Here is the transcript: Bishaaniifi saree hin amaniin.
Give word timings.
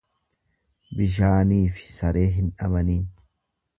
Bishaaniifi 1.01 1.85
saree 1.99 2.27
hin 2.39 2.49
amaniin. 2.69 3.05